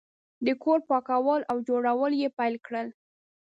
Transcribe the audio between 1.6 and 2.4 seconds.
جوړول یې